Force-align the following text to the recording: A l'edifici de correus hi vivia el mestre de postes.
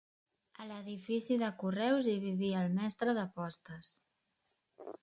A 0.63 0.65
l'edifici 0.69 1.37
de 1.43 1.51
correus 1.65 2.09
hi 2.09 2.17
vivia 2.27 2.65
el 2.65 2.75
mestre 2.81 3.17
de 3.21 3.31
postes. 3.39 3.95